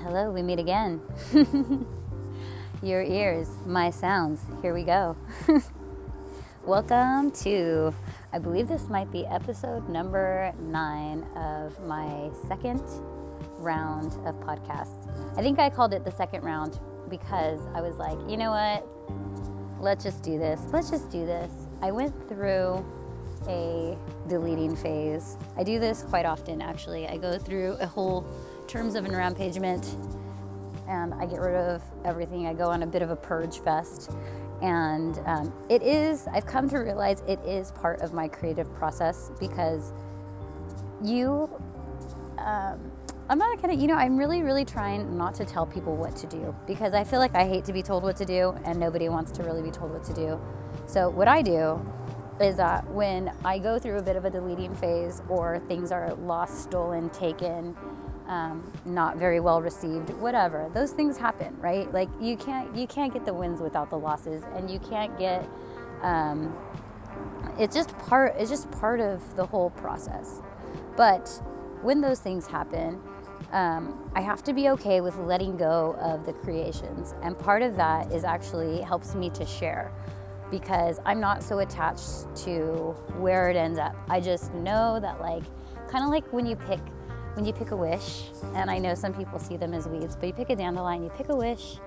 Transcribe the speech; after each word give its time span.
Hello, 0.00 0.30
we 0.30 0.40
meet 0.40 0.58
again. 0.58 1.02
Your 2.82 3.02
ears, 3.02 3.48
my 3.66 3.90
sounds. 3.90 4.40
Here 4.62 4.72
we 4.72 4.84
go. 4.84 5.14
Welcome 6.64 7.30
to, 7.42 7.92
I 8.32 8.38
believe 8.38 8.68
this 8.68 8.88
might 8.88 9.12
be 9.12 9.26
episode 9.26 9.90
number 9.90 10.50
nine 10.60 11.24
of 11.36 11.78
my 11.86 12.30
second 12.48 12.82
round 13.58 14.14
of 14.26 14.34
podcasts. 14.36 15.10
I 15.36 15.42
think 15.42 15.58
I 15.58 15.68
called 15.68 15.92
it 15.92 16.06
the 16.06 16.12
second 16.12 16.42
round 16.42 16.80
because 17.10 17.60
I 17.74 17.82
was 17.82 17.96
like, 17.96 18.18
you 18.30 18.38
know 18.38 18.50
what? 18.50 18.86
Let's 19.78 20.02
just 20.02 20.22
do 20.22 20.38
this. 20.38 20.60
Let's 20.72 20.90
just 20.90 21.10
do 21.10 21.26
this. 21.26 21.52
I 21.82 21.90
went 21.90 22.14
through 22.30 22.82
a 23.46 23.98
deleting 24.26 24.74
phase. 24.74 25.36
I 25.58 25.64
do 25.64 25.78
this 25.78 26.02
quite 26.02 26.24
often, 26.24 26.62
actually. 26.62 27.06
I 27.08 27.18
go 27.18 27.38
through 27.38 27.76
a 27.78 27.86
whole 27.86 28.26
terms 28.66 28.94
of 28.94 29.04
enrampagement 29.04 29.96
and 30.88 31.14
I 31.14 31.26
get 31.26 31.40
rid 31.40 31.54
of 31.54 31.82
everything. 32.04 32.46
I 32.46 32.54
go 32.54 32.68
on 32.68 32.82
a 32.82 32.86
bit 32.86 33.02
of 33.02 33.10
a 33.10 33.16
purge 33.16 33.60
fest. 33.60 34.10
And 34.60 35.18
um, 35.26 35.52
it 35.68 35.82
is, 35.82 36.26
I've 36.28 36.46
come 36.46 36.68
to 36.70 36.78
realize 36.78 37.22
it 37.26 37.40
is 37.44 37.72
part 37.72 38.00
of 38.00 38.12
my 38.12 38.28
creative 38.28 38.72
process 38.74 39.30
because 39.40 39.92
you, 41.02 41.48
um, 42.38 42.78
I'm 43.28 43.38
not 43.38 43.60
gonna, 43.60 43.74
you 43.74 43.86
know, 43.86 43.94
I'm 43.94 44.16
really, 44.16 44.42
really 44.42 44.64
trying 44.64 45.16
not 45.16 45.34
to 45.36 45.44
tell 45.44 45.66
people 45.66 45.96
what 45.96 46.14
to 46.16 46.26
do 46.26 46.54
because 46.66 46.92
I 46.92 47.02
feel 47.02 47.18
like 47.18 47.34
I 47.34 47.46
hate 47.46 47.64
to 47.64 47.72
be 47.72 47.82
told 47.82 48.02
what 48.02 48.16
to 48.16 48.24
do 48.24 48.54
and 48.64 48.78
nobody 48.78 49.08
wants 49.08 49.32
to 49.32 49.42
really 49.42 49.62
be 49.62 49.70
told 49.70 49.90
what 49.90 50.04
to 50.04 50.14
do. 50.14 50.40
So, 50.86 51.08
what 51.08 51.28
I 51.28 51.42
do 51.42 51.80
is 52.40 52.56
that 52.56 52.88
when 52.90 53.32
I 53.44 53.58
go 53.58 53.78
through 53.78 53.98
a 53.98 54.02
bit 54.02 54.16
of 54.16 54.24
a 54.24 54.30
deleting 54.30 54.74
phase 54.74 55.22
or 55.28 55.60
things 55.66 55.92
are 55.92 56.14
lost, 56.14 56.62
stolen, 56.62 57.10
taken, 57.10 57.76
um, 58.28 58.70
not 58.84 59.16
very 59.16 59.40
well 59.40 59.60
received, 59.60 60.10
whatever. 60.10 60.70
Those 60.74 60.92
things 60.92 61.16
happen, 61.16 61.56
right? 61.60 61.92
Like 61.92 62.08
you 62.20 62.36
can't 62.36 62.74
you 62.76 62.86
can't 62.86 63.12
get 63.12 63.24
the 63.24 63.34
wins 63.34 63.60
without 63.60 63.90
the 63.90 63.98
losses, 63.98 64.42
and 64.54 64.70
you 64.70 64.78
can't 64.78 65.16
get. 65.18 65.48
Um, 66.02 66.56
it's 67.58 67.74
just 67.74 67.96
part. 67.98 68.34
It's 68.38 68.50
just 68.50 68.70
part 68.70 69.00
of 69.00 69.36
the 69.36 69.46
whole 69.46 69.70
process. 69.70 70.40
But 70.96 71.28
when 71.82 72.00
those 72.00 72.20
things 72.20 72.46
happen, 72.46 73.00
um, 73.52 74.10
I 74.14 74.20
have 74.20 74.42
to 74.44 74.52
be 74.52 74.68
okay 74.70 75.00
with 75.00 75.16
letting 75.18 75.56
go 75.56 75.96
of 76.00 76.24
the 76.24 76.32
creations, 76.32 77.14
and 77.22 77.38
part 77.38 77.62
of 77.62 77.76
that 77.76 78.12
is 78.12 78.24
actually 78.24 78.80
helps 78.80 79.14
me 79.14 79.30
to 79.30 79.44
share 79.44 79.92
because 80.52 81.00
I'm 81.06 81.18
not 81.18 81.42
so 81.42 81.60
attached 81.60 82.36
to 82.44 82.94
where 83.18 83.48
it 83.50 83.56
ends 83.56 83.78
up. 83.78 83.96
I 84.08 84.20
just 84.20 84.52
know 84.52 85.00
that 85.00 85.20
like 85.20 85.42
kind 85.88 86.04
of 86.04 86.10
like 86.10 86.30
when 86.32 86.46
you 86.46 86.56
pick 86.56 86.78
when 87.34 87.44
you 87.44 87.52
pick 87.52 87.70
a 87.70 87.76
wish, 87.76 88.24
and 88.54 88.70
I 88.70 88.78
know 88.78 88.94
some 88.94 89.14
people 89.14 89.38
see 89.38 89.56
them 89.56 89.72
as 89.72 89.88
weeds, 89.88 90.16
but 90.16 90.26
you 90.26 90.32
pick 90.32 90.50
a 90.50 90.56
dandelion, 90.56 91.02
you 91.02 91.10
pick 91.10 91.28
a 91.28 91.36
wish, 91.36 91.78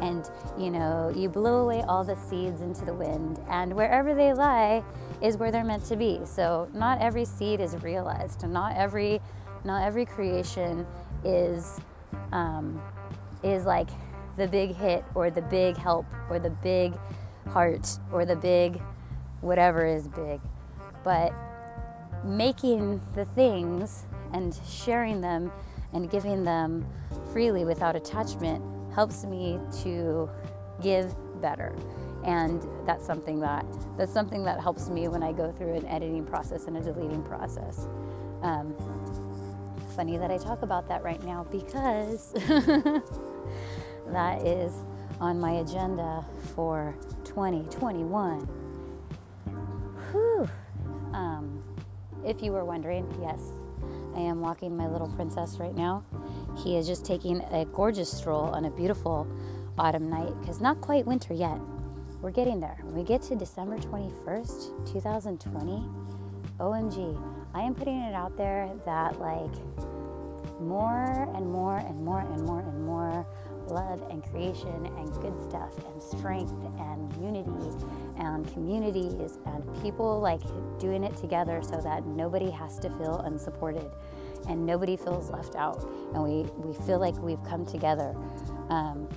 and 0.00 0.30
you 0.58 0.70
know, 0.70 1.12
you 1.14 1.28
blow 1.28 1.60
away 1.64 1.82
all 1.88 2.04
the 2.04 2.16
seeds 2.16 2.60
into 2.60 2.84
the 2.84 2.94
wind, 2.94 3.40
and 3.48 3.74
wherever 3.74 4.14
they 4.14 4.32
lie 4.32 4.82
is 5.20 5.36
where 5.36 5.50
they're 5.50 5.64
meant 5.64 5.84
to 5.86 5.96
be. 5.96 6.20
So 6.24 6.68
not 6.72 7.00
every 7.00 7.24
seed 7.24 7.60
is 7.60 7.74
realized, 7.82 8.46
not 8.46 8.76
every 8.76 9.20
not 9.64 9.84
every 9.84 10.04
creation 10.06 10.86
is 11.24 11.80
um, 12.32 12.80
is 13.42 13.64
like 13.64 13.88
the 14.36 14.46
big 14.46 14.74
hit 14.74 15.04
or 15.14 15.30
the 15.30 15.42
big 15.42 15.76
help 15.76 16.06
or 16.30 16.38
the 16.38 16.50
big 16.50 16.94
heart 17.48 17.98
or 18.12 18.24
the 18.24 18.36
big 18.36 18.80
whatever 19.40 19.84
is 19.84 20.08
big. 20.08 20.40
But 21.04 21.32
making 22.24 23.00
the 23.14 23.24
things 23.24 24.04
and 24.32 24.58
sharing 24.66 25.20
them 25.20 25.52
and 25.92 26.10
giving 26.10 26.44
them 26.44 26.86
freely 27.32 27.64
without 27.64 27.96
attachment 27.96 28.62
helps 28.94 29.24
me 29.24 29.58
to 29.82 30.28
give 30.80 31.14
better 31.40 31.74
and 32.24 32.66
that's 32.86 33.04
something 33.04 33.40
that 33.40 33.66
that's 33.96 34.12
something 34.12 34.44
that 34.44 34.60
helps 34.60 34.88
me 34.88 35.08
when 35.08 35.22
I 35.22 35.32
go 35.32 35.50
through 35.50 35.74
an 35.74 35.86
editing 35.86 36.24
process 36.24 36.66
and 36.66 36.76
a 36.76 36.80
deleting 36.80 37.22
process. 37.22 37.88
Um, 38.42 38.74
funny 39.96 40.16
that 40.16 40.30
I 40.30 40.38
talk 40.38 40.62
about 40.62 40.88
that 40.88 41.02
right 41.02 41.22
now 41.24 41.44
because 41.50 42.32
that 44.06 44.42
is 44.42 44.72
on 45.20 45.40
my 45.40 45.52
agenda 45.52 46.24
for 46.54 46.94
2021. 47.24 48.40
Whew. 50.10 50.48
Um, 51.12 51.62
if 52.24 52.42
you 52.42 52.52
were 52.52 52.64
wondering, 52.64 53.06
yes, 53.20 53.40
I 54.16 54.20
am 54.20 54.40
walking 54.40 54.76
my 54.76 54.88
little 54.88 55.08
princess 55.08 55.56
right 55.58 55.74
now. 55.74 56.04
He 56.56 56.76
is 56.76 56.86
just 56.86 57.04
taking 57.04 57.40
a 57.50 57.64
gorgeous 57.66 58.10
stroll 58.10 58.44
on 58.44 58.66
a 58.66 58.70
beautiful 58.70 59.26
autumn 59.78 60.10
night 60.10 60.32
because 60.40 60.60
not 60.60 60.80
quite 60.80 61.06
winter 61.06 61.34
yet. 61.34 61.58
We're 62.20 62.30
getting 62.30 62.60
there. 62.60 62.78
When 62.82 62.94
we 62.94 63.02
get 63.02 63.22
to 63.22 63.36
December 63.36 63.78
21st, 63.78 64.92
2020, 64.92 65.84
OMG, 66.60 67.20
I 67.54 67.62
am 67.62 67.74
putting 67.74 68.00
it 68.00 68.14
out 68.14 68.36
there 68.36 68.70
that 68.84 69.18
like 69.18 69.50
more 70.60 71.28
and 71.34 71.46
more 71.46 71.78
and 71.78 72.00
more 72.00 72.20
and 72.20 72.44
more 72.44 72.60
and 72.60 72.86
more 72.86 73.26
love 73.72 74.02
and 74.10 74.22
creation 74.30 74.86
and 74.98 75.12
good 75.20 75.40
stuff 75.48 75.72
and 75.86 76.02
strength 76.02 76.52
and 76.78 77.12
unity 77.16 77.86
and 78.18 78.50
communities 78.52 79.38
and 79.46 79.82
people 79.82 80.20
like 80.20 80.40
doing 80.78 81.02
it 81.04 81.16
together 81.16 81.62
so 81.62 81.80
that 81.80 82.06
nobody 82.06 82.50
has 82.50 82.78
to 82.78 82.90
feel 82.90 83.20
unsupported 83.20 83.90
and 84.48 84.64
nobody 84.64 84.96
feels 84.96 85.30
left 85.30 85.54
out 85.54 85.82
and 86.14 86.22
we, 86.22 86.42
we 86.58 86.74
feel 86.86 86.98
like 86.98 87.16
we've 87.18 87.42
come 87.44 87.64
together. 87.64 88.14
Um, 88.68 89.08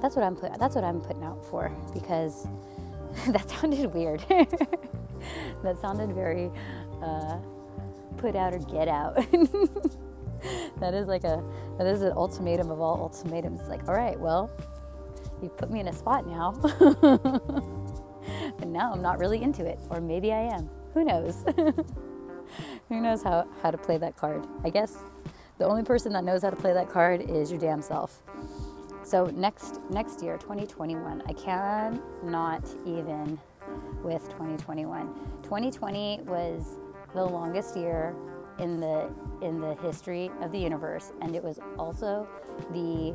that's 0.00 0.16
what 0.16 0.24
I'm 0.24 0.36
put, 0.36 0.58
that's 0.58 0.74
what 0.74 0.84
I'm 0.84 1.00
putting 1.00 1.24
out 1.24 1.44
for 1.44 1.70
because 1.92 2.46
that 3.28 3.48
sounded 3.50 3.92
weird. 3.92 4.20
that 5.62 5.78
sounded 5.80 6.12
very 6.12 6.50
uh, 7.02 7.38
put 8.16 8.36
out 8.36 8.54
or 8.54 8.58
get 8.58 8.88
out. 8.88 9.18
that 10.78 10.94
is 10.94 11.08
like 11.08 11.24
a 11.24 11.42
that 11.78 11.86
is 11.86 12.02
an 12.02 12.12
ultimatum 12.12 12.70
of 12.70 12.80
all 12.80 13.00
ultimatums. 13.00 13.68
Like, 13.68 13.88
all 13.88 13.94
right, 13.94 14.18
well, 14.18 14.50
you 15.42 15.48
put 15.48 15.70
me 15.70 15.80
in 15.80 15.88
a 15.88 15.92
spot 15.92 16.26
now, 16.26 16.52
but 18.58 18.68
now 18.68 18.92
I'm 18.92 19.02
not 19.02 19.18
really 19.18 19.42
into 19.42 19.64
it, 19.66 19.78
or 19.90 20.00
maybe 20.00 20.32
I 20.32 20.42
am. 20.42 20.68
Who 20.94 21.04
knows? 21.04 21.44
Who 22.88 23.00
knows 23.00 23.22
how 23.22 23.46
how 23.62 23.70
to 23.70 23.78
play 23.78 23.98
that 23.98 24.16
card? 24.16 24.46
I 24.64 24.70
guess 24.70 24.96
the 25.58 25.66
only 25.66 25.82
person 25.82 26.12
that 26.14 26.24
knows 26.24 26.42
how 26.42 26.50
to 26.50 26.56
play 26.56 26.72
that 26.72 26.88
card 26.88 27.20
is 27.20 27.50
your 27.50 27.60
damn 27.60 27.82
self. 27.82 28.22
So 29.02 29.26
next 29.26 29.80
next 29.90 30.22
year, 30.22 30.38
2021, 30.38 31.22
I 31.26 31.32
cannot 31.32 32.64
even 32.86 33.38
with 34.02 34.24
2021. 34.30 35.14
2020 35.42 36.20
was 36.24 36.78
the 37.14 37.24
longest 37.24 37.76
year 37.76 38.14
in 38.60 38.78
the 38.78 39.10
in 39.42 39.60
the 39.60 39.74
history 39.76 40.30
of 40.42 40.52
the 40.52 40.58
universe, 40.58 41.12
and 41.22 41.34
it 41.34 41.42
was 41.42 41.58
also 41.78 42.28
the 42.72 43.14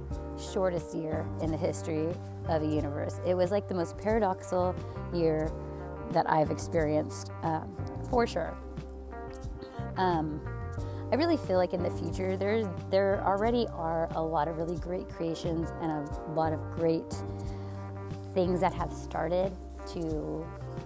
shortest 0.51 0.95
year 0.95 1.25
in 1.41 1.51
the 1.51 1.57
history 1.57 2.07
of 2.47 2.61
the 2.61 2.67
universe. 2.67 3.19
It 3.25 3.35
was 3.35 3.51
like 3.51 3.67
the 3.67 3.75
most 3.75 3.97
paradoxical 3.97 4.75
year 5.13 5.51
that 6.11 6.29
I've 6.29 6.51
experienced, 6.51 7.31
um, 7.43 7.75
for 8.09 8.25
sure. 8.25 8.55
Um, 9.97 10.41
I 11.11 11.15
really 11.15 11.37
feel 11.37 11.57
like 11.57 11.73
in 11.73 11.83
the 11.83 11.91
future 11.91 12.35
there's 12.35 12.65
there 12.89 13.23
already 13.23 13.67
are 13.73 14.09
a 14.15 14.21
lot 14.21 14.47
of 14.47 14.57
really 14.57 14.77
great 14.77 15.07
creations 15.09 15.71
and 15.81 15.91
a 15.91 16.31
lot 16.31 16.51
of 16.51 16.59
great 16.75 17.15
things 18.33 18.59
that 18.59 18.73
have 18.73 18.91
started 18.91 19.55
to 19.93 20.45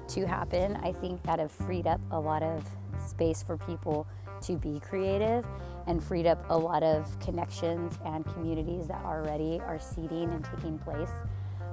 to 0.10 0.28
happen. 0.28 0.76
I 0.84 0.92
think 0.92 1.24
that 1.24 1.40
have 1.40 1.52
freed 1.52 1.88
up 1.88 2.02
a 2.12 2.20
lot 2.20 2.44
of 2.44 2.66
space 3.08 3.42
for 3.42 3.58
people 3.58 4.06
to 4.42 4.56
be 4.56 4.80
creative 4.80 5.46
and 5.88 6.04
freed 6.04 6.28
up 6.28 6.46
a 6.50 6.58
lot 6.58 6.84
of 6.84 7.20
connections 7.20 7.98
and 8.06 8.26
communities 8.34 8.88
that 8.88 9.04
already 9.04 9.60
are 9.62 9.80
seeding 9.80 10.30
and 10.32 10.44
taking 10.44 10.78
place. 10.80 11.10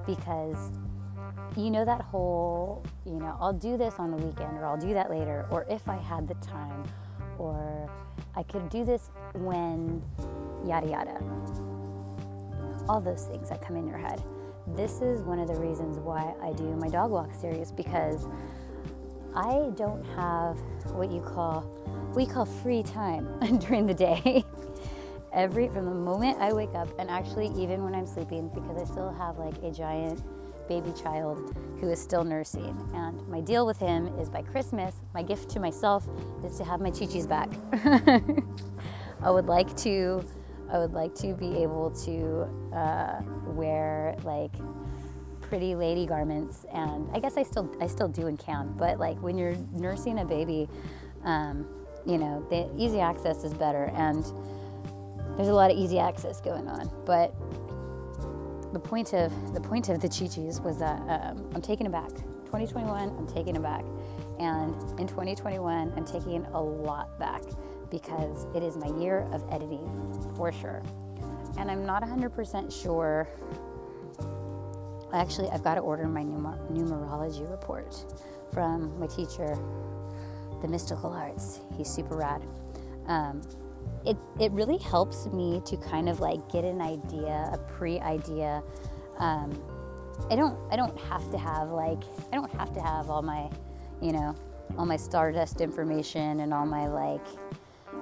Because 0.06 0.70
you 1.56 1.70
know 1.70 1.84
that 1.84 2.02
whole 2.02 2.84
you 3.04 3.14
know 3.14 3.36
i'll 3.40 3.52
do 3.52 3.76
this 3.76 3.94
on 3.98 4.10
the 4.10 4.16
weekend 4.16 4.56
or 4.58 4.66
i'll 4.66 4.76
do 4.76 4.92
that 4.92 5.10
later 5.10 5.46
or 5.50 5.66
if 5.70 5.88
i 5.88 5.96
had 5.96 6.26
the 6.26 6.34
time 6.34 6.84
or 7.38 7.90
i 8.34 8.42
could 8.42 8.68
do 8.68 8.84
this 8.84 9.10
when 9.34 10.02
yada 10.66 10.88
yada. 10.88 11.20
All 12.88 13.00
those 13.00 13.24
things 13.24 13.48
that 13.48 13.60
come 13.62 13.76
in 13.76 13.86
your 13.86 13.98
head. 13.98 14.22
This 14.76 15.00
is 15.00 15.22
one 15.22 15.38
of 15.38 15.48
the 15.48 15.54
reasons 15.54 15.98
why 15.98 16.34
i 16.42 16.52
do 16.52 16.64
my 16.76 16.88
dog 16.88 17.10
walk 17.10 17.32
series 17.34 17.72
because 17.72 18.26
i 19.34 19.70
don't 19.76 20.04
have 20.16 20.58
what 20.92 21.10
you 21.10 21.20
call 21.20 21.62
we 22.16 22.24
call 22.24 22.46
free 22.46 22.82
time 22.82 23.28
during 23.60 23.86
the 23.86 23.94
day. 23.94 24.42
Every 25.34 25.68
from 25.68 25.84
the 25.84 25.94
moment 25.94 26.38
I 26.40 26.50
wake 26.52 26.74
up 26.74 26.88
and 26.98 27.10
actually 27.10 27.48
even 27.48 27.84
when 27.84 27.94
I'm 27.94 28.06
sleeping 28.06 28.48
because 28.48 28.80
I 28.80 28.90
still 28.90 29.12
have 29.12 29.36
like 29.36 29.62
a 29.62 29.70
giant 29.70 30.22
baby 30.66 30.92
child 30.92 31.54
who 31.78 31.90
is 31.90 32.00
still 32.00 32.24
nursing. 32.24 32.74
And 32.94 33.28
my 33.28 33.42
deal 33.42 33.66
with 33.66 33.78
him 33.78 34.06
is 34.18 34.30
by 34.30 34.40
Christmas, 34.40 34.94
my 35.12 35.22
gift 35.22 35.50
to 35.50 35.60
myself 35.60 36.08
is 36.42 36.56
to 36.56 36.64
have 36.64 36.80
my 36.80 36.90
chichis 36.90 37.28
back. 37.28 37.50
I 39.22 39.30
would 39.30 39.46
like 39.46 39.76
to 39.78 40.24
I 40.70 40.78
would 40.78 40.94
like 40.94 41.14
to 41.16 41.34
be 41.34 41.58
able 41.58 41.90
to 42.06 42.48
uh, 42.74 43.20
wear 43.52 44.16
like 44.24 44.52
pretty 45.42 45.76
lady 45.76 46.06
garments, 46.06 46.66
and 46.72 47.08
I 47.12 47.20
guess 47.20 47.36
I 47.36 47.44
still 47.44 47.70
I 47.80 47.86
still 47.86 48.08
do 48.08 48.26
and 48.26 48.38
can. 48.38 48.74
But 48.76 48.98
like 48.98 49.16
when 49.22 49.38
you're 49.38 49.54
nursing 49.72 50.18
a 50.18 50.24
baby, 50.24 50.68
um, 51.22 51.66
you 52.06 52.18
know, 52.18 52.46
the 52.48 52.70
easy 52.76 53.00
access 53.00 53.44
is 53.44 53.52
better, 53.52 53.90
and 53.94 54.24
there's 55.36 55.48
a 55.48 55.54
lot 55.54 55.70
of 55.70 55.76
easy 55.76 55.98
access 55.98 56.40
going 56.40 56.68
on. 56.68 56.90
But 57.04 57.34
the 58.72 58.78
point 58.78 59.12
of 59.12 59.32
the 59.54 59.60
point 59.60 59.88
of 59.88 60.00
the 60.00 60.08
Chi-Chis 60.08 60.60
was 60.60 60.78
that 60.78 61.00
um, 61.08 61.50
I'm 61.54 61.62
taking 61.62 61.86
it 61.86 61.92
back. 61.92 62.10
2021, 62.46 63.10
I'm 63.10 63.26
taking 63.26 63.56
it 63.56 63.62
back, 63.62 63.84
and 64.38 64.74
in 65.00 65.08
2021, 65.08 65.92
I'm 65.96 66.04
taking 66.04 66.44
a 66.46 66.60
lot 66.60 67.18
back 67.18 67.42
because 67.90 68.46
it 68.54 68.62
is 68.62 68.76
my 68.76 68.88
year 69.00 69.26
of 69.32 69.44
editing 69.50 70.32
for 70.36 70.52
sure. 70.52 70.82
And 71.58 71.70
I'm 71.70 71.86
not 71.86 72.02
100% 72.02 72.82
sure. 72.82 73.28
Actually, 75.12 75.48
I've 75.50 75.62
got 75.64 75.76
to 75.76 75.80
order 75.80 76.06
my 76.06 76.22
numer- 76.22 76.58
numerology 76.70 77.48
report 77.50 78.04
from 78.52 78.98
my 78.98 79.06
teacher, 79.06 79.56
the 80.62 80.68
mystical 80.68 81.10
arts. 81.10 81.60
He's 81.76 81.88
super 81.88 82.16
rad. 82.16 82.42
Um, 83.06 83.42
it, 84.04 84.16
it 84.40 84.52
really 84.52 84.78
helps 84.78 85.26
me 85.26 85.60
to 85.66 85.76
kind 85.76 86.08
of 86.08 86.20
like 86.20 86.48
get 86.50 86.64
an 86.64 86.80
idea, 86.80 87.50
a 87.52 87.58
pre-idea. 87.58 88.62
Um, 89.18 89.60
I 90.30 90.36
don't 90.36 90.58
I 90.70 90.76
don't 90.76 90.98
have 91.02 91.30
to 91.30 91.38
have 91.38 91.70
like 91.70 92.02
I 92.32 92.36
don't 92.36 92.52
have 92.52 92.72
to 92.74 92.80
have 92.80 93.10
all 93.10 93.22
my, 93.22 93.50
you 94.00 94.12
know, 94.12 94.34
all 94.78 94.86
my 94.86 94.96
stardust 94.96 95.60
information 95.60 96.40
and 96.40 96.54
all 96.54 96.66
my 96.66 96.86
like 96.88 97.26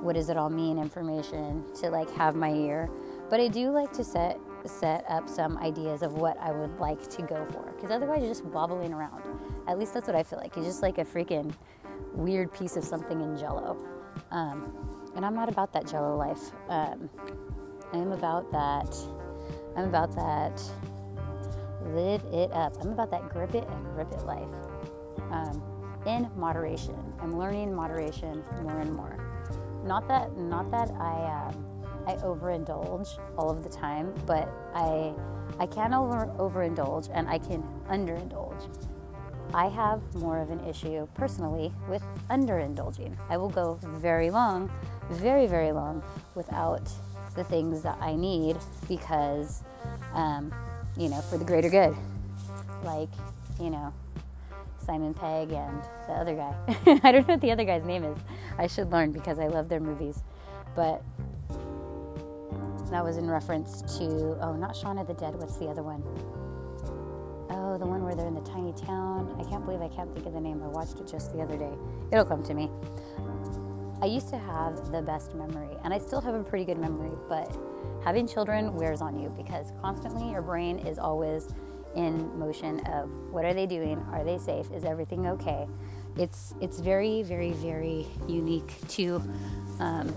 what 0.00 0.14
does 0.14 0.28
it 0.28 0.36
all 0.36 0.50
mean 0.50 0.78
information 0.78 1.64
to 1.80 1.90
like 1.90 2.10
have 2.10 2.36
my 2.36 2.52
ear. 2.52 2.88
But 3.30 3.40
I 3.40 3.48
do 3.48 3.70
like 3.70 3.92
to 3.94 4.04
set 4.04 4.38
set 4.66 5.04
up 5.08 5.28
some 5.28 5.58
ideas 5.58 6.02
of 6.02 6.14
what 6.14 6.38
I 6.38 6.50
would 6.50 6.78
like 6.78 7.08
to 7.10 7.22
go 7.22 7.44
for 7.50 7.72
because 7.72 7.90
otherwise 7.90 8.20
you're 8.20 8.30
just 8.30 8.44
wobbling 8.44 8.92
around. 8.92 9.22
At 9.66 9.78
least 9.78 9.94
that's 9.94 10.06
what 10.06 10.16
I 10.16 10.22
feel 10.22 10.38
like. 10.38 10.56
You're 10.56 10.64
just 10.64 10.82
like 10.82 10.98
a 10.98 11.04
freaking 11.04 11.52
weird 12.14 12.52
piece 12.52 12.76
of 12.76 12.84
something 12.84 13.20
in 13.20 13.36
jello. 13.36 13.76
Um, 14.30 14.72
and 15.16 15.24
I'm 15.24 15.34
not 15.34 15.48
about 15.48 15.72
that 15.72 15.86
jello 15.86 16.16
life. 16.16 16.50
Um, 16.68 17.08
I 17.92 17.98
am 17.98 18.12
about 18.12 18.50
that. 18.52 18.96
I'm 19.76 19.84
about 19.84 20.14
that. 20.16 20.62
Live 21.86 22.24
it 22.32 22.50
up. 22.52 22.72
I'm 22.80 22.90
about 22.90 23.10
that 23.10 23.28
grip 23.28 23.54
it 23.54 23.68
and 23.68 23.96
rip 23.96 24.10
it 24.12 24.24
life. 24.24 24.48
Um, 25.30 25.62
in 26.06 26.30
moderation. 26.36 26.96
I'm 27.20 27.38
learning 27.38 27.74
moderation 27.74 28.42
more 28.62 28.80
and 28.80 28.92
more. 28.92 29.18
Not 29.84 30.08
that, 30.08 30.36
not 30.36 30.70
that 30.70 30.90
I, 30.92 31.48
um, 31.48 31.66
I 32.06 32.14
overindulge 32.16 33.18
all 33.38 33.50
of 33.50 33.62
the 33.62 33.68
time, 33.68 34.14
but 34.26 34.48
I, 34.74 35.14
I 35.58 35.66
can 35.66 35.94
over 35.94 36.26
overindulge 36.38 37.10
and 37.12 37.28
I 37.28 37.38
can 37.38 37.62
underindulge. 37.88 38.93
I 39.54 39.68
have 39.68 40.02
more 40.16 40.40
of 40.40 40.50
an 40.50 40.58
issue 40.66 41.06
personally 41.14 41.72
with 41.88 42.02
underindulging. 42.28 43.16
I 43.30 43.36
will 43.36 43.48
go 43.48 43.78
very 43.84 44.28
long, 44.28 44.68
very, 45.10 45.46
very 45.46 45.70
long 45.70 46.02
without 46.34 46.90
the 47.36 47.44
things 47.44 47.80
that 47.82 47.96
I 48.00 48.16
need 48.16 48.56
because, 48.88 49.62
um, 50.12 50.52
you 50.96 51.08
know, 51.08 51.20
for 51.20 51.38
the 51.38 51.44
greater 51.44 51.70
good. 51.70 51.94
Like, 52.82 53.10
you 53.60 53.70
know, 53.70 53.94
Simon 54.84 55.14
Pegg 55.14 55.52
and 55.52 55.82
the 56.08 56.14
other 56.14 56.34
guy. 56.34 57.00
I 57.04 57.12
don't 57.12 57.28
know 57.28 57.34
what 57.34 57.40
the 57.40 57.52
other 57.52 57.64
guy's 57.64 57.84
name 57.84 58.02
is. 58.02 58.18
I 58.58 58.66
should 58.66 58.90
learn 58.90 59.12
because 59.12 59.38
I 59.38 59.46
love 59.46 59.68
their 59.68 59.78
movies. 59.78 60.24
But 60.74 61.00
that 62.90 63.04
was 63.04 63.18
in 63.18 63.30
reference 63.30 63.82
to, 63.98 64.36
oh, 64.40 64.56
not 64.58 64.74
Shaun 64.76 64.98
of 64.98 65.06
the 65.06 65.14
Dead. 65.14 65.36
What's 65.36 65.58
the 65.58 65.68
other 65.68 65.84
one? 65.84 66.02
Where 68.04 68.14
they're 68.14 68.26
in 68.26 68.34
the 68.34 68.42
tiny 68.42 68.74
town. 68.74 69.34
I 69.40 69.48
can't 69.48 69.64
believe 69.64 69.80
I 69.80 69.88
can't 69.88 70.12
think 70.12 70.26
of 70.26 70.34
the 70.34 70.40
name. 70.40 70.62
I 70.62 70.66
watched 70.66 71.00
it 71.00 71.06
just 71.06 71.32
the 71.32 71.40
other 71.40 71.56
day. 71.56 71.72
It'll 72.12 72.26
come 72.26 72.42
to 72.42 72.52
me. 72.52 72.68
I 74.02 74.04
used 74.04 74.28
to 74.28 74.36
have 74.36 74.92
the 74.92 75.00
best 75.00 75.34
memory, 75.34 75.74
and 75.82 75.94
I 75.94 75.98
still 75.98 76.20
have 76.20 76.34
a 76.34 76.44
pretty 76.44 76.66
good 76.66 76.76
memory, 76.76 77.16
but 77.30 77.50
having 78.04 78.28
children 78.28 78.74
wears 78.74 79.00
on 79.00 79.18
you 79.18 79.30
because 79.34 79.72
constantly 79.80 80.30
your 80.30 80.42
brain 80.42 80.80
is 80.80 80.98
always 80.98 81.48
in 81.96 82.38
motion 82.38 82.80
of 82.80 83.08
what 83.30 83.46
are 83.46 83.54
they 83.54 83.64
doing? 83.64 83.98
Are 84.12 84.22
they 84.22 84.36
safe? 84.36 84.70
Is 84.70 84.84
everything 84.84 85.26
okay? 85.26 85.66
It's 86.18 86.54
it's 86.60 86.80
very 86.80 87.22
very 87.22 87.52
very 87.52 88.06
unique 88.28 88.74
to 88.88 89.22
um, 89.80 90.14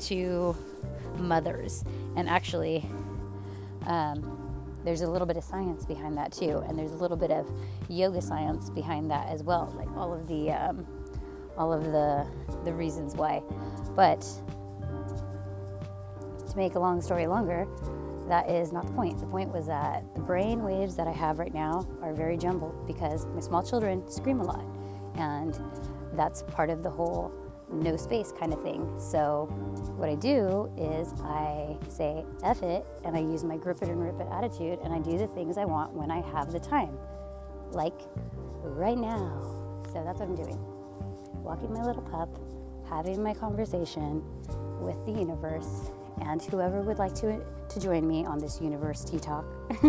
to 0.00 0.54
mothers, 1.16 1.82
and 2.14 2.28
actually. 2.28 2.84
Um, 3.86 4.35
there's 4.86 5.02
a 5.02 5.10
little 5.10 5.26
bit 5.26 5.36
of 5.36 5.42
science 5.42 5.84
behind 5.84 6.16
that 6.16 6.32
too, 6.32 6.62
and 6.68 6.78
there's 6.78 6.92
a 6.92 6.96
little 6.96 7.16
bit 7.16 7.32
of 7.32 7.50
yoga 7.88 8.22
science 8.22 8.70
behind 8.70 9.10
that 9.10 9.28
as 9.28 9.42
well, 9.42 9.74
like 9.76 9.88
all 9.96 10.14
of 10.14 10.28
the 10.28 10.52
um, 10.52 10.86
all 11.58 11.72
of 11.72 11.84
the 11.84 12.24
the 12.64 12.72
reasons 12.72 13.14
why. 13.16 13.42
But 13.96 14.20
to 16.48 16.56
make 16.56 16.76
a 16.76 16.78
long 16.78 17.02
story 17.02 17.26
longer, 17.26 17.66
that 18.28 18.48
is 18.48 18.72
not 18.72 18.86
the 18.86 18.92
point. 18.92 19.18
The 19.18 19.26
point 19.26 19.52
was 19.52 19.66
that 19.66 20.04
the 20.14 20.20
brain 20.20 20.62
waves 20.62 20.94
that 20.96 21.08
I 21.08 21.12
have 21.12 21.40
right 21.40 21.52
now 21.52 21.86
are 22.00 22.14
very 22.14 22.36
jumbled 22.36 22.86
because 22.86 23.26
my 23.26 23.40
small 23.40 23.64
children 23.64 24.08
scream 24.08 24.40
a 24.40 24.44
lot, 24.44 24.64
and 25.16 25.60
that's 26.12 26.44
part 26.44 26.70
of 26.70 26.84
the 26.84 26.90
whole 26.90 27.32
no 27.72 27.96
space 27.96 28.32
kind 28.38 28.52
of 28.52 28.62
thing. 28.62 28.88
So, 28.98 29.48
what 29.96 30.08
I 30.08 30.14
do 30.14 30.70
is 30.76 31.12
I 31.22 31.76
say 31.88 32.24
F 32.42 32.62
it 32.62 32.86
and 33.04 33.16
I 33.16 33.20
use 33.20 33.44
my 33.44 33.56
grip 33.56 33.82
it 33.82 33.88
and 33.88 34.02
rip 34.02 34.20
it 34.20 34.26
attitude 34.30 34.78
and 34.84 34.92
I 34.92 34.98
do 34.98 35.18
the 35.18 35.26
things 35.26 35.58
I 35.58 35.64
want 35.64 35.92
when 35.92 36.10
I 36.10 36.20
have 36.32 36.52
the 36.52 36.60
time, 36.60 36.96
like 37.72 37.98
right 38.62 38.98
now. 38.98 39.40
So, 39.92 40.02
that's 40.04 40.20
what 40.20 40.28
I'm 40.28 40.36
doing. 40.36 40.58
Walking 41.42 41.72
my 41.72 41.82
little 41.82 42.02
pup, 42.02 42.28
having 42.88 43.22
my 43.22 43.34
conversation 43.34 44.22
with 44.80 45.04
the 45.06 45.12
universe 45.12 45.90
and 46.22 46.42
whoever 46.42 46.80
would 46.80 46.98
like 46.98 47.14
to, 47.16 47.44
to 47.68 47.80
join 47.80 48.06
me 48.06 48.24
on 48.24 48.38
this 48.38 48.60
universe 48.60 49.04
tea 49.04 49.18
talk. 49.18 49.44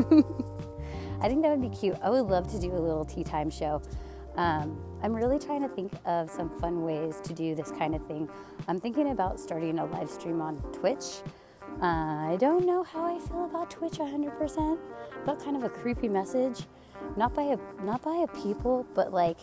I 1.21 1.27
think 1.27 1.41
that 1.41 1.57
would 1.57 1.61
be 1.61 1.75
cute. 1.75 1.97
I 2.01 2.09
would 2.09 2.25
love 2.25 2.51
to 2.51 2.59
do 2.59 2.71
a 2.71 2.79
little 2.79 3.05
tea 3.05 3.23
time 3.23 3.49
show. 3.49 3.81
Um, 4.37 4.77
I'm 5.01 5.13
really 5.13 5.39
trying 5.39 5.61
to 5.61 5.67
think 5.67 5.91
of 6.05 6.29
some 6.29 6.49
fun 6.59 6.83
ways 6.83 7.19
to 7.23 7.33
do 7.33 7.55
this 7.55 7.71
kind 7.71 7.95
of 7.95 8.05
thing. 8.07 8.29
I'm 8.67 8.79
thinking 8.79 9.09
about 9.09 9.39
starting 9.39 9.79
a 9.79 9.85
live 9.85 10.09
stream 10.09 10.41
on 10.41 10.57
Twitch. 10.73 11.21
Uh, 11.81 12.31
I 12.31 12.37
don't 12.39 12.65
know 12.65 12.83
how 12.83 13.03
I 13.05 13.19
feel 13.19 13.45
about 13.45 13.71
Twitch 13.71 13.93
100%. 13.93 14.77
Got 15.25 15.43
kind 15.43 15.57
of 15.57 15.63
a 15.63 15.69
creepy 15.69 16.07
message, 16.07 16.63
not 17.15 17.33
by 17.33 17.43
a 17.43 17.57
not 17.83 18.01
by 18.01 18.17
a 18.17 18.27
people, 18.41 18.85
but 18.93 19.11
like 19.11 19.37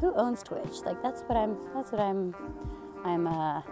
who 0.00 0.12
owns 0.14 0.42
Twitch? 0.42 0.82
Like 0.84 1.02
that's 1.02 1.22
what 1.22 1.36
I'm 1.36 1.56
that's 1.74 1.90
what 1.92 2.00
I'm 2.00 2.34
I'm 3.04 3.26
uh, 3.26 3.62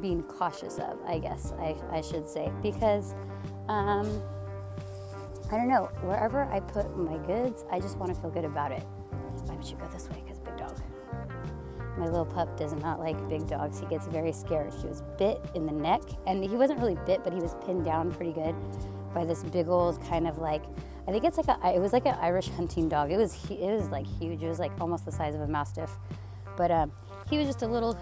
being 0.00 0.22
cautious 0.24 0.78
of. 0.78 0.98
I 1.06 1.18
guess 1.18 1.52
I, 1.58 1.76
I 1.90 2.00
should 2.00 2.28
say 2.28 2.52
because. 2.60 3.14
Um, 3.68 4.22
I 5.50 5.56
don't 5.56 5.68
know. 5.68 5.90
Wherever 6.00 6.44
I 6.44 6.60
put 6.60 6.96
my 6.96 7.18
goods, 7.26 7.66
I 7.70 7.78
just 7.78 7.98
want 7.98 8.14
to 8.14 8.18
feel 8.18 8.30
good 8.30 8.46
about 8.46 8.72
it 8.72 8.82
we 9.62 9.68
should 9.68 9.78
go 9.78 9.86
this 9.88 10.08
way 10.10 10.22
because 10.24 10.38
big 10.40 10.56
dog. 10.56 10.76
My 11.96 12.06
little 12.06 12.24
pup 12.24 12.56
does 12.56 12.72
not 12.72 12.98
like 12.98 13.16
big 13.28 13.46
dogs. 13.46 13.78
He 13.78 13.86
gets 13.86 14.06
very 14.06 14.32
scared. 14.32 14.72
He 14.74 14.88
was 14.88 15.02
bit 15.18 15.40
in 15.54 15.66
the 15.66 15.72
neck, 15.72 16.02
and 16.26 16.42
he 16.42 16.56
wasn't 16.56 16.80
really 16.80 16.98
bit, 17.06 17.22
but 17.22 17.32
he 17.32 17.40
was 17.40 17.54
pinned 17.64 17.84
down 17.84 18.10
pretty 18.12 18.32
good 18.32 18.54
by 19.14 19.24
this 19.24 19.42
big 19.44 19.68
old 19.68 20.02
kind 20.06 20.26
of 20.26 20.38
like 20.38 20.62
I 21.06 21.10
think 21.10 21.24
it's 21.24 21.36
like 21.36 21.48
a 21.48 21.74
it 21.74 21.80
was 21.80 21.92
like 21.92 22.06
an 22.06 22.16
Irish 22.20 22.48
hunting 22.48 22.88
dog. 22.88 23.12
It 23.12 23.18
was 23.18 23.38
it 23.50 23.72
was 23.72 23.88
like 23.88 24.06
huge. 24.06 24.42
It 24.42 24.48
was 24.48 24.58
like 24.58 24.72
almost 24.80 25.04
the 25.04 25.12
size 25.12 25.34
of 25.34 25.42
a 25.42 25.46
mastiff, 25.46 25.90
but 26.56 26.70
um, 26.70 26.90
he 27.30 27.38
was 27.38 27.46
just 27.46 27.62
a 27.62 27.66
little 27.66 27.96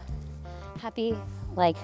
happy 0.81 1.15
like 1.57 1.77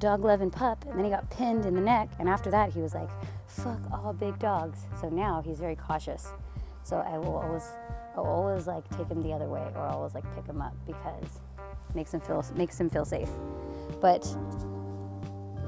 dog 0.00 0.24
loving 0.24 0.50
pup, 0.50 0.84
and 0.88 0.98
then 0.98 1.04
he 1.04 1.10
got 1.10 1.30
pinned 1.30 1.64
in 1.64 1.74
the 1.74 1.80
neck, 1.80 2.08
and 2.18 2.28
after 2.28 2.50
that 2.50 2.72
he 2.72 2.80
was 2.80 2.94
like, 2.94 3.10
"Fuck 3.46 3.80
all 3.92 4.12
big 4.12 4.38
dogs." 4.38 4.80
So 5.00 5.08
now 5.08 5.42
he's 5.44 5.60
very 5.60 5.76
cautious. 5.76 6.32
So 6.82 6.96
I 6.96 7.18
will 7.18 7.36
always 7.36 7.64
I'll 8.16 8.24
always 8.24 8.66
like 8.66 8.88
take 8.96 9.08
him 9.08 9.22
the 9.22 9.32
other 9.32 9.48
way 9.48 9.60
or 9.74 9.82
I'll 9.82 9.96
always 9.96 10.14
like 10.14 10.24
pick 10.34 10.46
him 10.46 10.60
up 10.60 10.74
because 10.86 11.40
makes 11.94 12.12
him 12.12 12.20
feel 12.20 12.44
makes 12.54 12.78
him 12.78 12.88
feel 12.88 13.04
safe. 13.04 13.28
But 14.00 14.24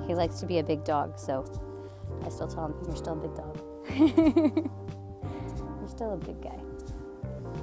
he 0.06 0.14
likes 0.14 0.40
to 0.40 0.46
be 0.46 0.58
a 0.58 0.62
big 0.62 0.84
dog, 0.84 1.18
so 1.18 1.44
I 2.24 2.28
still 2.28 2.48
tell 2.48 2.66
him 2.66 2.74
you're 2.86 2.96
still 2.96 3.14
a 3.14 3.16
big 3.16 3.34
dog. 3.34 3.60
you're 5.80 5.88
still 5.88 6.14
a 6.14 6.16
big 6.16 6.40
guy. 6.42 6.58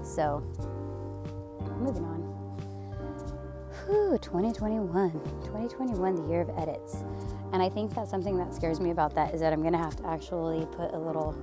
So 0.03 0.43
moving 1.79 2.03
on. 2.03 2.23
Whew, 3.85 4.17
2021. 4.21 5.11
2021, 5.43 6.15
the 6.15 6.27
year 6.29 6.41
of 6.41 6.49
edits. 6.57 7.03
And 7.51 7.61
I 7.61 7.69
think 7.69 7.93
that 7.95 8.07
something 8.07 8.37
that 8.37 8.53
scares 8.53 8.79
me 8.79 8.91
about 8.91 9.13
that 9.15 9.33
is 9.33 9.41
that 9.41 9.51
I'm 9.51 9.61
to 9.73 9.77
have 9.77 9.95
to 9.97 10.07
actually 10.07 10.65
put 10.67 10.93
a 10.93 10.97
little 10.97 11.35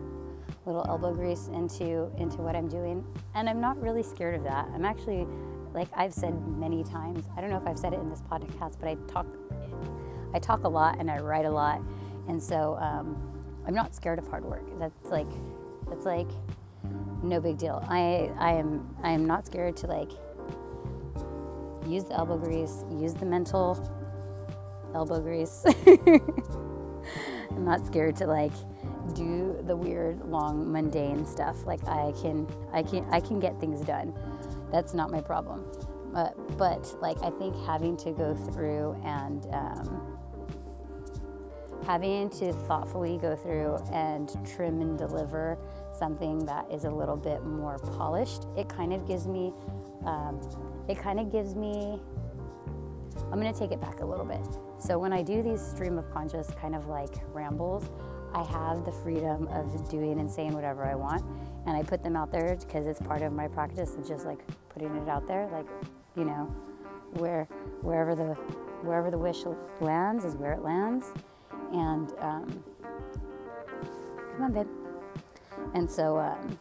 little 0.67 0.85
elbow 0.89 1.15
grease 1.15 1.49
into 1.49 2.11
into 2.19 2.39
what 2.39 2.55
I'm 2.55 2.69
doing. 2.69 3.05
And 3.35 3.49
I'm 3.49 3.61
not 3.61 3.81
really 3.81 4.03
scared 4.03 4.35
of 4.35 4.45
that. 4.45 4.69
I'm 4.75 4.85
actually 4.85 5.27
like 5.73 5.89
I've 5.95 6.13
said 6.13 6.35
many 6.59 6.83
times. 6.85 7.29
I 7.37 7.41
don't 7.41 7.51
know 7.51 7.57
if 7.57 7.67
I've 7.67 7.79
said 7.79 7.93
it 7.93 8.01
in 8.01 8.11
this 8.11 8.23
podcast, 8.23 8.79
but 8.79 8.89
I 8.89 8.97
talk 9.07 9.27
I 10.35 10.39
talk 10.39 10.65
a 10.65 10.69
lot 10.69 10.99
and 10.99 11.11
I 11.11 11.19
write 11.19 11.45
a 11.45 11.51
lot, 11.51 11.81
and 12.29 12.43
so 12.43 12.77
um, 12.81 13.17
I'm 13.67 13.75
not 13.75 13.95
scared 13.95 14.19
of 14.19 14.27
hard 14.29 14.45
work. 14.45 14.65
That's 14.79 15.11
like 15.11 15.31
that's 15.89 16.05
like 16.05 16.29
no 17.23 17.41
big 17.41 17.59
deal. 17.59 17.85
I 17.89 18.31
I 18.39 18.53
am 18.53 18.95
I 19.03 19.11
am 19.11 19.27
not 19.27 19.47
scared 19.47 19.77
to 19.79 19.87
like 19.87 20.11
use 21.87 22.05
the 22.05 22.15
elbow 22.15 22.39
grease, 22.39 22.85
use 22.91 23.15
the 23.15 23.27
mental 23.27 23.79
elbow 24.95 25.21
grease. 25.21 25.65
I'm 27.51 27.65
not 27.65 27.85
scared 27.87 28.17
to 28.17 28.27
like 28.27 28.53
do 29.15 29.59
the 29.67 29.77
weird, 29.77 30.25
long, 30.25 30.71
mundane 30.71 31.27
stuff. 31.27 31.65
Like 31.67 31.87
I 31.87 32.13
can, 32.21 32.47
I 32.73 32.83
can, 32.83 33.07
I 33.11 33.21
can 33.21 33.41
get 33.41 33.59
things 33.61 33.81
done. 33.83 34.15
That's 34.73 34.95
not 34.95 35.11
my 35.11 35.21
problem. 35.21 35.65
But, 36.13 36.59
but 36.59 36.95
like 37.01 37.23
I 37.23 37.31
think 37.31 37.55
having 37.67 37.97
to 37.99 38.13
go 38.13 38.35
through 38.35 39.01
and 39.05 39.47
um, 39.53 40.19
having 41.87 42.29
to 42.31 42.53
thoughtfully 42.53 43.19
go 43.19 43.37
through 43.37 43.79
and 43.93 44.29
trim 44.47 44.81
and 44.81 44.99
deliver 44.99 45.59
something 45.97 46.45
that 46.47 46.71
is 46.71 46.85
a 46.85 46.91
little 46.91 47.17
bit 47.17 47.45
more 47.45 47.79
polished, 47.79 48.47
it 48.57 48.69
kind 48.69 48.93
of 48.93 49.07
gives 49.07 49.27
me, 49.27 49.53
um, 50.05 50.41
it 50.89 50.99
kind 50.99 51.21
of 51.21 51.31
gives 51.31 51.55
me. 51.55 52.01
I'm 53.33 53.39
gonna 53.39 53.53
take 53.53 53.71
it 53.71 53.81
back 53.81 54.01
a 54.01 54.05
little 54.05 54.25
bit. 54.25 54.41
So 54.79 54.99
when 54.99 55.13
I 55.13 55.23
do 55.23 55.43
these 55.43 55.61
stream 55.61 55.99
of 55.99 56.11
conscious 56.11 56.49
kind 56.61 56.75
of 56.75 56.87
like 56.87 57.15
rambles, 57.33 57.91
I 58.33 58.43
have 58.45 58.85
the 58.85 58.93
freedom 58.93 59.49
of 59.49 59.89
doing 59.91 60.21
and 60.21 60.31
saying 60.31 60.53
whatever 60.53 60.85
I 60.85 60.95
want, 60.95 61.25
and 61.67 61.77
I 61.77 61.83
put 61.83 62.03
them 62.03 62.17
out 62.17 62.31
there 62.31 62.57
because 62.57 62.87
it's 62.87 63.01
part 63.01 63.23
of 63.23 63.33
my 63.33 63.49
practice 63.49 63.95
of 63.97 64.07
just 64.07 64.25
like 64.25 64.39
putting 64.69 64.95
it 64.97 65.09
out 65.09 65.27
there, 65.27 65.49
like 65.53 65.67
you 66.17 66.25
know, 66.25 66.45
where 67.15 67.45
wherever 67.83 68.15
the 68.15 68.35
wherever 68.83 69.11
the 69.11 69.19
wish 69.19 69.45
lands 69.81 70.25
is 70.25 70.37
where 70.37 70.53
it 70.53 70.63
lands, 70.63 71.13
and 71.73 72.13
um, 72.21 72.65
come 74.37 74.43
on, 74.43 74.53
babe. 74.53 74.69
And 75.75 75.91
so, 75.91 76.19
um, 76.19 76.59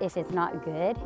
if 0.00 0.16
it's 0.16 0.30
not 0.30 0.64
good, 0.64 0.98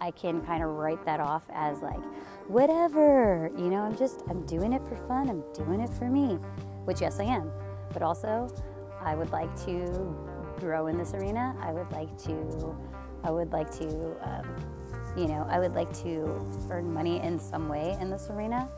I 0.00 0.10
can 0.10 0.40
kind 0.42 0.62
of 0.62 0.70
write 0.70 1.04
that 1.04 1.20
off 1.20 1.44
as 1.52 1.80
like 1.80 2.02
whatever, 2.48 3.50
you 3.56 3.70
know. 3.70 3.80
I'm 3.80 3.96
just 3.96 4.22
I'm 4.28 4.44
doing 4.46 4.72
it 4.72 4.82
for 4.88 4.96
fun. 5.08 5.28
I'm 5.28 5.42
doing 5.54 5.80
it 5.80 5.90
for 5.90 6.08
me, 6.08 6.38
which 6.84 7.00
yes, 7.00 7.20
I 7.20 7.24
am 7.24 7.50
but 7.92 8.02
also 8.02 8.48
I 9.00 9.14
would 9.14 9.30
like 9.32 9.54
to 9.66 10.16
grow 10.58 10.86
in 10.86 10.96
this 10.96 11.14
arena. 11.14 11.56
I 11.60 11.72
would 11.72 11.90
like 11.92 12.16
to, 12.24 12.76
I 13.24 13.30
would 13.30 13.52
like 13.52 13.70
to, 13.78 14.16
um, 14.22 14.56
you 15.16 15.26
know, 15.26 15.46
I 15.50 15.58
would 15.58 15.74
like 15.74 15.92
to 16.02 16.40
earn 16.70 16.92
money 16.92 17.20
in 17.20 17.38
some 17.38 17.68
way 17.68 17.96
in 18.00 18.10
this 18.10 18.28
arena. 18.30 18.68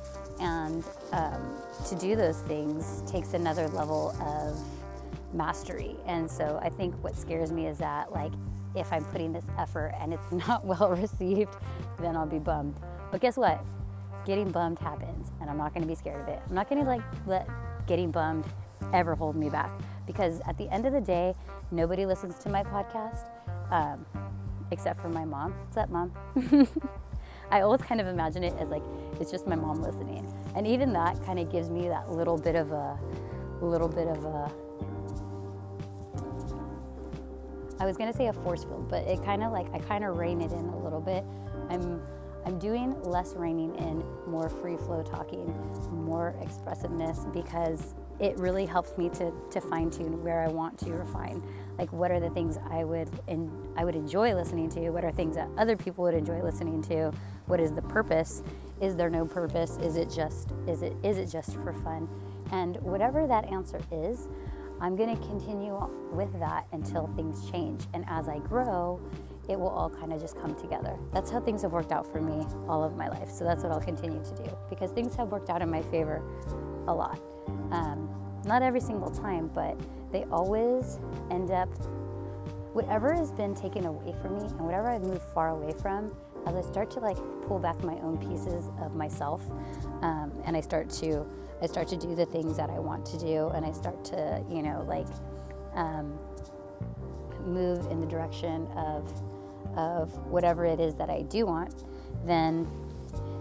And 0.40 0.82
um, 1.12 1.56
to 1.88 1.94
do 1.94 2.16
those 2.16 2.38
things 2.40 3.02
takes 3.06 3.34
another 3.34 3.68
level 3.68 4.10
of 4.20 4.58
mastery. 5.34 5.96
And 6.06 6.30
so 6.30 6.58
I 6.62 6.70
think 6.70 6.94
what 7.02 7.16
scares 7.16 7.52
me 7.52 7.66
is 7.66 7.78
that, 7.78 8.12
like, 8.12 8.32
if 8.74 8.92
I'm 8.92 9.04
putting 9.04 9.32
this 9.32 9.44
effort 9.58 9.94
and 10.00 10.12
it's 10.12 10.32
not 10.48 10.64
well 10.64 10.90
received, 10.90 11.54
then 12.00 12.16
I'll 12.16 12.26
be 12.26 12.38
bummed. 12.38 12.76
But 13.12 13.20
guess 13.20 13.36
what? 13.36 13.64
Getting 14.24 14.50
bummed 14.50 14.78
happens, 14.78 15.30
and 15.40 15.50
I'm 15.50 15.58
not 15.58 15.74
to 15.82 15.88
be 15.88 15.94
scared 15.94 16.22
of 16.22 16.28
it. 16.28 16.40
I'm 16.48 16.54
not 16.54 16.66
to 16.82 16.88
like 16.88 17.02
let 17.26 17.46
getting 17.86 18.10
bummed 18.10 18.44
ever 18.92 19.14
hold 19.14 19.36
me 19.36 19.48
back 19.48 19.70
because 20.06 20.40
at 20.46 20.56
the 20.58 20.68
end 20.72 20.86
of 20.86 20.92
the 20.92 21.00
day, 21.00 21.34
nobody 21.70 22.06
listens 22.06 22.38
to 22.38 22.48
my 22.48 22.62
podcast 22.62 23.26
um, 23.70 24.04
except 24.70 25.00
for 25.00 25.08
my 25.08 25.24
mom. 25.24 25.52
What's 25.52 25.76
up, 25.76 25.90
mom? 25.90 26.12
I 27.50 27.60
always 27.60 27.82
kind 27.82 28.00
of 28.00 28.06
imagine 28.06 28.42
it 28.42 28.54
as 28.58 28.70
like 28.70 28.82
it's 29.20 29.30
just 29.30 29.46
my 29.46 29.54
mom 29.54 29.82
listening, 29.82 30.26
and 30.56 30.66
even 30.66 30.92
that 30.94 31.22
kind 31.24 31.38
of 31.38 31.50
gives 31.52 31.70
me 31.70 31.88
that 31.88 32.10
little 32.10 32.36
bit 32.36 32.56
of 32.56 32.72
a, 32.72 32.98
little 33.60 33.88
bit 33.88 34.08
of 34.08 34.24
a. 34.24 34.50
I 37.78 37.86
was 37.86 37.96
gonna 37.96 38.12
say 38.12 38.28
a 38.28 38.32
force 38.32 38.64
field, 38.64 38.88
but 38.88 39.04
it 39.04 39.22
kind 39.24 39.42
of 39.42 39.52
like 39.52 39.72
I 39.72 39.78
kind 39.78 40.04
of 40.04 40.16
rein 40.16 40.40
it 40.40 40.52
in 40.52 40.68
a 40.68 40.78
little 40.78 41.00
bit. 41.00 41.24
I'm 41.70 42.02
I'm 42.46 42.58
doing 42.58 43.00
less 43.02 43.34
reining 43.34 43.74
in, 43.76 44.04
more 44.30 44.48
free 44.48 44.76
flow 44.76 45.02
talking, 45.02 45.46
more 45.90 46.34
expressiveness 46.42 47.26
because 47.32 47.94
it 48.20 48.36
really 48.38 48.66
helps 48.66 48.96
me 48.96 49.08
to, 49.10 49.32
to 49.50 49.60
fine 49.60 49.90
tune 49.90 50.22
where 50.22 50.40
I 50.40 50.48
want 50.48 50.78
to 50.80 50.92
refine. 50.92 51.42
Like, 51.78 51.92
what 51.92 52.10
are 52.10 52.20
the 52.20 52.30
things 52.30 52.58
I 52.70 52.84
would 52.84 53.08
I 53.76 53.84
would 53.84 53.96
enjoy 53.96 54.34
listening 54.34 54.68
to? 54.70 54.90
What 54.90 55.04
are 55.04 55.10
things 55.10 55.34
that 55.36 55.48
other 55.58 55.76
people 55.76 56.04
would 56.04 56.14
enjoy 56.14 56.42
listening 56.42 56.82
to? 56.82 57.12
What 57.46 57.60
is 57.60 57.72
the 57.72 57.82
purpose? 57.82 58.42
Is 58.80 58.94
there 58.94 59.10
no 59.10 59.24
purpose? 59.24 59.76
Is 59.78 59.96
it 59.96 60.10
just 60.10 60.52
is 60.68 60.82
it 60.82 60.94
is 61.02 61.18
it 61.18 61.26
just 61.26 61.54
for 61.54 61.72
fun? 61.72 62.08
And 62.52 62.76
whatever 62.82 63.26
that 63.26 63.46
answer 63.46 63.80
is, 63.90 64.28
I'm 64.80 64.96
going 64.96 65.16
to 65.16 65.26
continue 65.26 65.80
with 66.12 66.38
that 66.38 66.66
until 66.72 67.08
things 67.16 67.50
change. 67.50 67.86
And 67.94 68.04
as 68.06 68.28
I 68.28 68.38
grow, 68.38 69.00
it 69.48 69.58
will 69.58 69.68
all 69.68 69.90
kind 69.90 70.12
of 70.12 70.20
just 70.20 70.38
come 70.40 70.54
together. 70.54 70.96
That's 71.12 71.30
how 71.30 71.40
things 71.40 71.62
have 71.62 71.72
worked 71.72 71.92
out 71.92 72.10
for 72.10 72.20
me 72.20 72.46
all 72.68 72.82
of 72.82 72.96
my 72.96 73.08
life. 73.08 73.30
So 73.30 73.44
that's 73.44 73.62
what 73.62 73.72
I'll 73.72 73.80
continue 73.80 74.22
to 74.22 74.42
do 74.42 74.56
because 74.70 74.90
things 74.90 75.14
have 75.16 75.28
worked 75.28 75.50
out 75.50 75.62
in 75.62 75.70
my 75.70 75.82
favor 75.82 76.22
a 76.86 76.94
lot. 76.94 77.20
Um, 77.70 78.08
not 78.46 78.62
every 78.62 78.80
single 78.80 79.10
time, 79.10 79.50
but 79.54 79.78
they 80.12 80.24
always 80.24 80.98
end 81.30 81.50
up, 81.50 81.68
whatever 82.72 83.12
has 83.12 83.32
been 83.32 83.54
taken 83.54 83.86
away 83.86 84.14
from 84.20 84.36
me 84.36 84.44
and 84.44 84.60
whatever 84.60 84.90
I've 84.90 85.02
moved 85.02 85.22
far 85.34 85.50
away 85.50 85.72
from, 85.80 86.14
as 86.46 86.54
I 86.54 86.60
start 86.60 86.90
to 86.92 87.00
like 87.00 87.16
pull 87.46 87.58
back 87.58 87.82
my 87.82 87.94
own 88.00 88.18
pieces 88.18 88.68
of 88.82 88.94
myself, 88.94 89.42
um, 90.02 90.32
and 90.44 90.56
I 90.56 90.60
start 90.60 90.90
to, 90.90 91.26
I 91.62 91.66
start 91.66 91.88
to 91.88 91.96
do 91.96 92.14
the 92.14 92.26
things 92.26 92.56
that 92.58 92.68
I 92.68 92.78
want 92.78 93.06
to 93.06 93.18
do, 93.18 93.48
and 93.54 93.64
I 93.64 93.72
start 93.72 94.04
to, 94.06 94.44
you 94.50 94.62
know, 94.62 94.84
like 94.86 95.06
um, 95.74 96.18
move 97.46 97.86
in 97.90 98.00
the 98.00 98.06
direction 98.06 98.66
of, 98.76 99.10
of 99.76 100.16
whatever 100.26 100.64
it 100.64 100.80
is 100.80 100.94
that 100.96 101.10
I 101.10 101.22
do 101.22 101.46
want, 101.46 101.84
then 102.24 102.66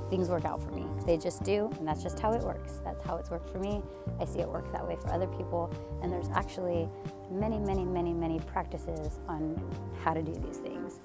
things 0.10 0.30
work 0.30 0.46
out 0.46 0.62
for 0.62 0.72
me. 0.72 0.86
They 1.06 1.18
just 1.18 1.44
do, 1.44 1.72
and 1.80 1.88
that's 1.88 2.04
just 2.04 2.20
how 2.20 2.34
it 2.34 2.42
works. 2.42 2.82
That's 2.84 3.04
how 3.04 3.18
it's 3.18 3.32
worked 3.32 3.50
for 3.50 3.60
me. 3.60 3.82
I 4.20 4.25
see 4.25 4.40
it 4.40 4.48
work 4.48 4.72
that 4.72 4.88
way 4.88 4.96
for 4.96 5.12
other 5.12 5.28
people, 5.28 5.74
and 6.02 6.12
there's 6.12 6.30
actually 6.30 6.88
many, 7.32 7.58
many, 7.58 7.84
many, 7.84 8.13
many 8.13 8.40
practices 8.40 9.20
on 9.28 9.60
how 10.04 10.13
to 10.13 10.22
do 10.22 10.34
these 10.34 10.58
things. 10.58 11.00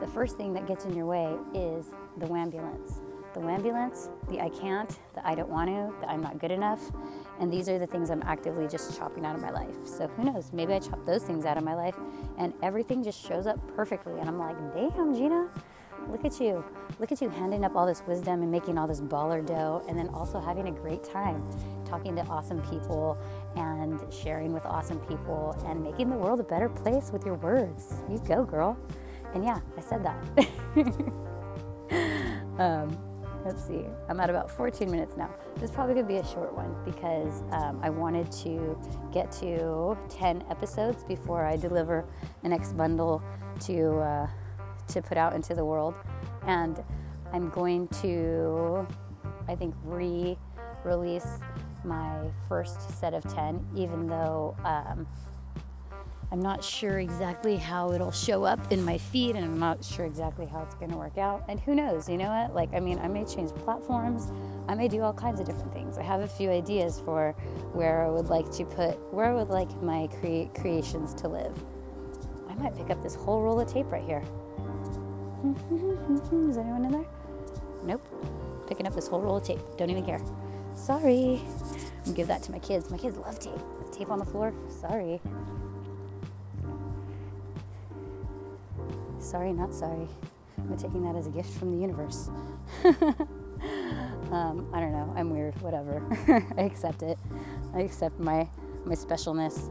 The 0.00 0.06
first 0.06 0.36
thing 0.36 0.52
that 0.54 0.66
gets 0.66 0.84
in 0.86 0.96
your 0.96 1.06
way 1.06 1.36
is 1.54 1.86
the 2.18 2.26
wambulance. 2.26 3.03
The 3.34 3.40
ambulance, 3.40 4.08
the 4.28 4.40
I 4.40 4.48
can't, 4.48 4.88
the 5.14 5.26
I 5.26 5.34
don't 5.34 5.48
want 5.48 5.68
to, 5.68 5.92
the 6.00 6.08
I'm 6.08 6.22
not 6.22 6.38
good 6.38 6.52
enough, 6.52 6.80
and 7.40 7.52
these 7.52 7.68
are 7.68 7.78
the 7.78 7.86
things 7.86 8.10
I'm 8.10 8.22
actively 8.22 8.68
just 8.68 8.96
chopping 8.96 9.26
out 9.26 9.34
of 9.34 9.42
my 9.42 9.50
life. 9.50 9.74
So 9.84 10.06
who 10.06 10.24
knows? 10.24 10.52
Maybe 10.52 10.72
I 10.72 10.78
chop 10.78 11.04
those 11.04 11.24
things 11.24 11.44
out 11.44 11.56
of 11.56 11.64
my 11.64 11.74
life, 11.74 11.96
and 12.38 12.54
everything 12.62 13.02
just 13.02 13.20
shows 13.20 13.46
up 13.46 13.58
perfectly, 13.74 14.18
and 14.20 14.28
I'm 14.28 14.38
like, 14.38 14.56
damn, 14.72 15.14
Gina 15.14 15.48
look 16.10 16.24
at 16.24 16.40
you. 16.40 16.64
Look 16.98 17.12
at 17.12 17.20
you 17.20 17.28
handing 17.28 17.64
up 17.64 17.74
all 17.76 17.86
this 17.86 18.02
wisdom 18.06 18.42
and 18.42 18.50
making 18.50 18.78
all 18.78 18.86
this 18.86 19.00
baller 19.00 19.44
dough, 19.44 19.82
and 19.88 19.98
then 19.98 20.08
also 20.08 20.40
having 20.40 20.68
a 20.68 20.70
great 20.70 21.02
time 21.02 21.42
talking 21.84 22.14
to 22.16 22.22
awesome 22.22 22.60
people 22.62 23.18
and 23.56 24.00
sharing 24.12 24.52
with 24.52 24.64
awesome 24.64 24.98
people 25.00 25.56
and 25.66 25.82
making 25.82 26.10
the 26.10 26.16
world 26.16 26.40
a 26.40 26.44
better 26.44 26.68
place 26.68 27.10
with 27.12 27.24
your 27.24 27.34
words. 27.36 27.94
You 28.08 28.18
go, 28.26 28.44
girl. 28.44 28.76
And 29.34 29.44
yeah, 29.44 29.60
I 29.76 29.80
said 29.80 30.04
that. 30.04 30.16
um, 32.58 32.96
let's 33.44 33.64
see, 33.66 33.84
I'm 34.08 34.20
at 34.20 34.30
about 34.30 34.50
14 34.50 34.90
minutes 34.90 35.14
now. 35.16 35.30
This 35.56 35.70
is 35.70 35.70
probably 35.70 35.94
gonna 35.94 36.06
be 36.06 36.16
a 36.16 36.26
short 36.26 36.54
one 36.54 36.74
because 36.84 37.42
um, 37.52 37.80
I 37.82 37.90
wanted 37.90 38.30
to 38.32 38.78
get 39.12 39.30
to 39.32 39.96
10 40.08 40.44
episodes 40.50 41.04
before 41.04 41.44
I 41.44 41.56
deliver 41.56 42.04
the 42.42 42.48
next 42.48 42.76
bundle 42.76 43.22
to. 43.66 43.98
Uh, 43.98 44.26
to 44.88 45.02
put 45.02 45.16
out 45.16 45.34
into 45.34 45.54
the 45.54 45.64
world. 45.64 45.94
And 46.46 46.82
I'm 47.32 47.50
going 47.50 47.88
to, 48.02 48.86
I 49.48 49.54
think, 49.54 49.74
re 49.84 50.36
release 50.84 51.26
my 51.82 52.28
first 52.46 52.98
set 53.00 53.14
of 53.14 53.22
10, 53.34 53.66
even 53.74 54.06
though 54.06 54.54
um, 54.64 55.06
I'm 56.34 56.42
not 56.42 56.64
sure 56.64 56.98
exactly 56.98 57.56
how 57.56 57.92
it'll 57.92 58.10
show 58.10 58.42
up 58.42 58.72
in 58.72 58.84
my 58.84 58.98
feed 58.98 59.36
and 59.36 59.44
I'm 59.44 59.60
not 59.60 59.84
sure 59.84 60.04
exactly 60.04 60.46
how 60.46 60.64
it's 60.64 60.74
going 60.74 60.90
to 60.90 60.96
work 60.96 61.16
out. 61.16 61.44
And 61.48 61.60
who 61.60 61.76
knows, 61.76 62.08
you 62.08 62.16
know 62.16 62.28
what? 62.28 62.52
Like, 62.52 62.74
I 62.74 62.80
mean, 62.80 62.98
I 62.98 63.06
may 63.06 63.24
change 63.24 63.52
platforms, 63.52 64.32
I 64.66 64.74
may 64.74 64.88
do 64.88 65.00
all 65.02 65.12
kinds 65.12 65.38
of 65.38 65.46
different 65.46 65.72
things. 65.72 65.96
I 65.96 66.02
have 66.02 66.22
a 66.22 66.26
few 66.26 66.50
ideas 66.50 67.00
for 67.04 67.36
where 67.72 68.04
I 68.04 68.10
would 68.10 68.30
like 68.30 68.50
to 68.50 68.64
put, 68.64 68.98
where 69.14 69.26
I 69.26 69.32
would 69.32 69.48
like 69.48 69.70
my 69.80 70.08
cre- 70.08 70.50
creations 70.60 71.14
to 71.22 71.28
live. 71.28 71.56
I 72.48 72.54
might 72.54 72.76
pick 72.76 72.90
up 72.90 73.00
this 73.00 73.14
whole 73.14 73.40
roll 73.40 73.60
of 73.60 73.72
tape 73.72 73.86
right 73.92 74.02
here. 74.02 74.24
Is 76.50 76.58
anyone 76.58 76.84
in 76.84 76.90
there? 76.90 77.06
Nope. 77.84 78.04
Picking 78.66 78.88
up 78.88 78.94
this 78.96 79.06
whole 79.06 79.20
roll 79.20 79.36
of 79.36 79.44
tape. 79.44 79.60
Don't 79.78 79.88
even 79.88 80.04
care. 80.04 80.20
Sorry. 80.74 81.40
I'm 81.40 82.02
gonna 82.02 82.16
give 82.16 82.26
that 82.26 82.42
to 82.42 82.50
my 82.50 82.58
kids. 82.58 82.90
My 82.90 82.98
kids 82.98 83.16
love 83.18 83.38
tape. 83.38 83.52
Tape 83.92 84.10
on 84.10 84.18
the 84.18 84.24
floor. 84.24 84.52
Sorry. 84.80 85.20
Sorry, 89.34 89.52
not 89.52 89.74
sorry. 89.74 90.06
I'm 90.58 90.76
taking 90.76 91.02
that 91.02 91.16
as 91.16 91.26
a 91.26 91.30
gift 91.30 91.58
from 91.58 91.72
the 91.72 91.82
universe. 91.82 92.30
Um, 94.30 94.68
I 94.74 94.80
don't 94.80 94.92
know. 94.92 95.14
I'm 95.16 95.30
weird. 95.30 95.60
Whatever. 95.62 96.02
I 96.58 96.62
accept 96.62 97.02
it. 97.02 97.16
I 97.72 97.80
accept 97.80 98.18
my 98.18 98.48
my 98.84 98.94
specialness. 98.94 99.70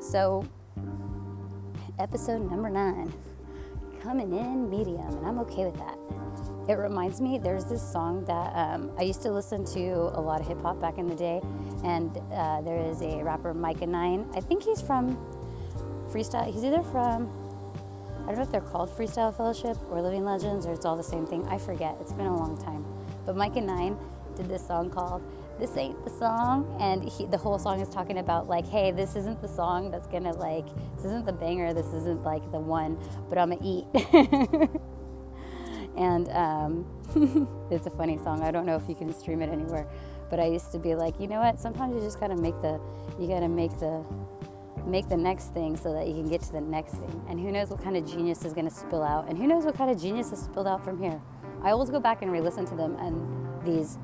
So, 0.00 0.44
episode 1.98 2.50
number 2.50 2.68
nine, 2.68 3.12
coming 4.02 4.32
in 4.32 4.68
medium, 4.68 5.16
and 5.16 5.26
I'm 5.26 5.38
okay 5.40 5.64
with 5.64 5.76
that. 5.76 5.98
It 6.68 6.78
reminds 6.78 7.20
me. 7.20 7.38
There's 7.38 7.64
this 7.64 7.80
song 7.80 8.24
that 8.24 8.52
um, 8.56 8.90
I 8.98 9.02
used 9.02 9.22
to 9.22 9.30
listen 9.30 9.64
to 9.66 10.10
a 10.14 10.20
lot 10.20 10.40
of 10.40 10.48
hip 10.48 10.60
hop 10.62 10.80
back 10.80 10.98
in 10.98 11.06
the 11.06 11.16
day, 11.16 11.40
and 11.84 12.18
uh, 12.32 12.60
there 12.62 12.78
is 12.78 13.02
a 13.02 13.22
rapper 13.22 13.54
Mikah 13.54 13.88
Nine. 13.88 14.28
I 14.34 14.40
think 14.40 14.62
he's 14.62 14.80
from 14.80 15.16
freestyle. 16.10 16.52
He's 16.52 16.64
either 16.64 16.82
from 16.82 17.30
I 18.26 18.30
don't 18.30 18.38
know 18.38 18.42
if 18.42 18.50
they're 18.50 18.60
called 18.60 18.90
Freestyle 18.90 19.34
Fellowship 19.36 19.76
or 19.88 20.02
Living 20.02 20.24
Legends 20.24 20.66
or 20.66 20.72
it's 20.72 20.84
all 20.84 20.96
the 20.96 21.02
same 21.04 21.28
thing. 21.28 21.46
I 21.46 21.58
forget. 21.58 21.96
It's 22.00 22.12
been 22.12 22.26
a 22.26 22.36
long 22.36 22.58
time. 22.60 22.84
But 23.24 23.36
Mikah 23.36 23.64
Nine 23.64 23.96
did 24.34 24.48
this 24.48 24.66
song 24.66 24.90
called 24.90 25.22
This 25.60 25.76
Ain't 25.76 26.04
the 26.04 26.10
Song. 26.10 26.76
And 26.80 27.08
he, 27.08 27.26
the 27.26 27.38
whole 27.38 27.56
song 27.56 27.80
is 27.80 27.88
talking 27.88 28.18
about, 28.18 28.48
like, 28.48 28.66
hey, 28.66 28.90
this 28.90 29.14
isn't 29.14 29.40
the 29.40 29.48
song 29.48 29.92
that's 29.92 30.08
gonna, 30.08 30.32
like, 30.32 30.66
this 30.96 31.04
isn't 31.04 31.24
the 31.24 31.32
banger, 31.32 31.72
this 31.72 31.86
isn't, 31.86 32.24
like, 32.24 32.50
the 32.50 32.58
one, 32.58 32.98
but 33.28 33.38
I'm 33.38 33.50
gonna 33.50 33.62
eat. 33.64 33.86
and 35.96 36.28
um, 36.30 36.84
it's 37.70 37.86
a 37.86 37.90
funny 37.90 38.18
song. 38.18 38.42
I 38.42 38.50
don't 38.50 38.66
know 38.66 38.74
if 38.74 38.88
you 38.88 38.96
can 38.96 39.14
stream 39.14 39.40
it 39.40 39.50
anywhere. 39.50 39.86
But 40.28 40.40
I 40.40 40.46
used 40.46 40.72
to 40.72 40.80
be 40.80 40.96
like, 40.96 41.20
you 41.20 41.28
know 41.28 41.38
what? 41.38 41.60
Sometimes 41.60 41.94
you 41.94 42.00
just 42.00 42.18
gotta 42.18 42.36
make 42.36 42.60
the, 42.60 42.80
you 43.20 43.28
gotta 43.28 43.48
make 43.48 43.70
the, 43.78 44.04
make 44.86 45.08
the 45.08 45.16
next 45.16 45.52
thing 45.52 45.76
so 45.76 45.92
that 45.92 46.06
you 46.06 46.14
can 46.14 46.28
get 46.28 46.40
to 46.42 46.52
the 46.52 46.60
next 46.60 46.92
thing. 46.92 47.24
And 47.28 47.40
who 47.40 47.50
knows 47.50 47.70
what 47.70 47.82
kind 47.82 47.96
of 47.96 48.06
genius 48.06 48.44
is 48.44 48.52
going 48.52 48.68
to 48.68 48.74
spill 48.74 49.02
out, 49.02 49.28
and 49.28 49.36
who 49.36 49.46
knows 49.46 49.64
what 49.64 49.76
kind 49.76 49.90
of 49.90 50.00
genius 50.00 50.30
has 50.30 50.42
spilled 50.42 50.66
out 50.66 50.84
from 50.84 51.00
here. 51.00 51.20
I 51.62 51.70
always 51.70 51.90
go 51.90 52.00
back 52.00 52.22
and 52.22 52.30
re 52.30 52.40
listen 52.40 52.64
to 52.66 52.74
them 52.74 52.96
and 52.96 53.66
these 53.66 53.98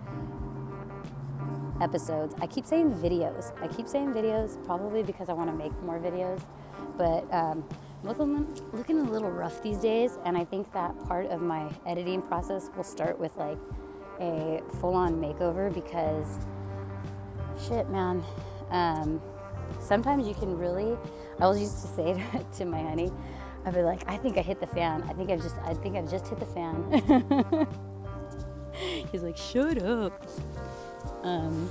episodes. 1.80 2.34
I 2.40 2.46
keep 2.46 2.66
saying 2.66 2.94
videos. 2.94 3.52
I 3.62 3.68
keep 3.68 3.88
saying 3.88 4.12
videos 4.12 4.64
probably 4.64 5.02
because 5.02 5.28
I 5.28 5.32
want 5.32 5.50
to 5.50 5.56
make 5.56 5.72
more 5.82 5.98
videos, 5.98 6.40
but 6.96 7.32
um, 7.32 7.64
looking, 8.02 8.46
looking 8.72 9.00
a 9.00 9.04
little 9.04 9.30
rough 9.30 9.62
these 9.62 9.78
days, 9.78 10.18
and 10.24 10.36
I 10.36 10.44
think 10.44 10.72
that 10.72 10.92
part 11.06 11.26
of 11.26 11.40
my 11.40 11.70
editing 11.86 12.22
process 12.22 12.70
will 12.76 12.84
start 12.84 13.18
with 13.18 13.36
like 13.36 13.58
a 14.20 14.60
full 14.80 14.94
on 14.94 15.14
makeover 15.14 15.72
because 15.72 16.26
shit, 17.68 17.88
man. 17.90 18.22
Um, 18.70 19.20
sometimes 19.80 20.26
you 20.26 20.34
can 20.34 20.56
really 20.56 20.96
i 21.40 21.44
always 21.44 21.60
used 21.60 21.82
to 21.82 21.88
say 21.88 22.24
to 22.56 22.64
my 22.64 22.80
honey 22.82 23.10
i'd 23.64 23.74
be 23.74 23.82
like 23.82 24.02
i 24.08 24.16
think 24.16 24.36
i 24.38 24.42
hit 24.42 24.60
the 24.60 24.66
fan 24.66 25.02
i 25.08 25.12
think 25.12 25.30
i've 25.30 25.42
just 25.42 25.56
i 25.64 25.74
think 25.74 25.96
i've 25.96 26.10
just 26.10 26.28
hit 26.28 26.38
the 26.38 26.46
fan 26.46 27.66
he's 29.12 29.22
like 29.22 29.36
shut 29.36 29.82
up 29.82 30.26
um, 31.22 31.68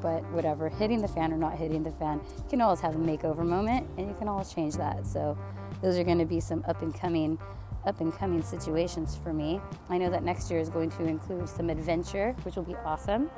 but 0.00 0.24
whatever 0.32 0.68
hitting 0.68 1.00
the 1.02 1.08
fan 1.08 1.32
or 1.32 1.36
not 1.36 1.56
hitting 1.56 1.82
the 1.82 1.90
fan 1.92 2.20
you 2.38 2.44
can 2.48 2.60
always 2.60 2.80
have 2.80 2.94
a 2.94 2.98
makeover 2.98 3.44
moment 3.44 3.86
and 3.98 4.08
you 4.08 4.14
can 4.18 4.28
always 4.28 4.52
change 4.52 4.74
that 4.74 5.06
so 5.06 5.36
those 5.82 5.98
are 5.98 6.04
going 6.04 6.18
to 6.18 6.24
be 6.24 6.40
some 6.40 6.64
up 6.66 6.80
and 6.82 6.98
coming 6.98 7.38
up 7.86 8.00
and 8.00 8.12
coming 8.12 8.42
situations 8.42 9.16
for 9.22 9.32
me. 9.32 9.60
I 9.88 9.96
know 9.96 10.10
that 10.10 10.24
next 10.24 10.50
year 10.50 10.60
is 10.60 10.68
going 10.68 10.90
to 10.90 11.04
include 11.04 11.48
some 11.48 11.70
adventure, 11.70 12.34
which 12.42 12.56
will 12.56 12.64
be 12.64 12.74
awesome. 12.84 13.30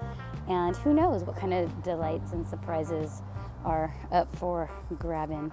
And 0.48 0.75
who 0.76 0.94
knows 0.94 1.22
what 1.22 1.37
kind 1.37 1.52
of 1.52 1.82
delights 1.82 2.32
and 2.32 2.46
surprises 2.46 3.22
are 3.64 3.94
up 4.12 4.34
for 4.36 4.70
grabbing. 4.98 5.52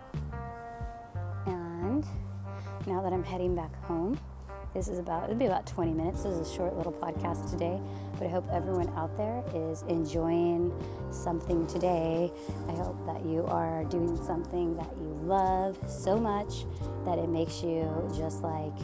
And 1.46 2.06
now 2.88 3.02
that 3.02 3.14
I'm 3.14 3.24
heading 3.24 3.56
back 3.56 3.74
home, 3.86 4.20
this 4.74 4.90
is 4.90 5.00
about 5.00 5.24
it'll 5.26 5.38
be 5.38 5.46
about 5.46 5.66
20 5.66 5.94
minutes. 5.94 6.24
This 6.24 6.34
is 6.34 6.52
a 6.52 6.54
short 6.54 6.76
little 6.76 6.92
podcast 6.92 7.50
today, 7.50 7.80
but 8.18 8.28
I 8.28 8.30
hope 8.30 8.46
everyone 8.52 8.90
out 8.98 9.16
there 9.16 9.42
is 9.56 9.84
enjoying 9.84 10.74
something 11.12 11.66
today. 11.68 12.30
I 12.68 12.74
hope 12.74 13.06
that 13.06 13.26
you 13.26 13.46
are 13.46 13.86
doing 13.86 14.22
something 14.26 14.76
that 14.76 14.90
you 14.98 15.18
love 15.24 15.78
so 15.90 16.18
much 16.18 16.66
that 17.06 17.18
it 17.18 17.30
makes 17.30 17.64
you 17.64 17.90
just 18.18 18.44
like 18.44 18.76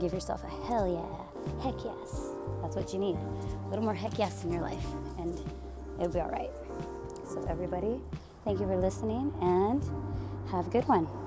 give 0.00 0.12
yourself 0.12 0.42
a 0.42 0.66
hell 0.66 0.88
yeah, 0.88 1.62
heck 1.62 1.84
yes. 1.84 2.34
That's 2.60 2.74
what 2.74 2.92
you 2.92 2.98
need. 2.98 3.16
A 3.16 3.68
little 3.68 3.84
more 3.84 3.94
heck 3.94 4.18
yes 4.18 4.42
in 4.42 4.50
your 4.50 4.62
life, 4.62 4.86
and 5.18 5.38
it'll 6.00 6.12
be 6.12 6.20
all 6.20 6.30
right. 6.30 6.50
So, 7.34 7.44
everybody, 7.48 8.00
thank 8.44 8.60
you 8.60 8.66
for 8.68 8.76
listening 8.76 9.34
and 9.42 9.82
have 10.52 10.68
a 10.68 10.70
good 10.70 10.86
one. 10.86 11.23